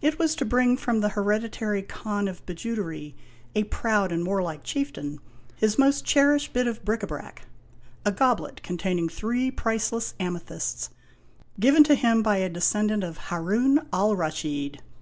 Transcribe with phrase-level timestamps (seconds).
[0.00, 3.12] It was to bring from the Heredi tary Khan of Bijoutery,
[3.54, 5.20] a proud and warlike chieftain,
[5.56, 7.42] his most cherished bit of bric a brac,
[8.02, 10.88] a goblet containing three priceless amethysts,
[11.60, 14.80] given to him by a descendant of Haroun Alraschid.